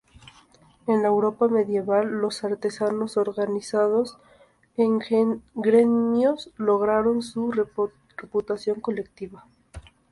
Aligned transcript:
En 0.87 1.03
la 1.03 1.09
Europa 1.09 1.47
medieval, 1.47 2.07
los 2.09 2.43
artesanos 2.43 3.17
organizados 3.17 4.17
en 4.75 4.97
gremios 5.53 6.49
lograron 6.57 7.21
su 7.21 7.51
reputación 7.51 8.79
colectiva. 8.81 9.45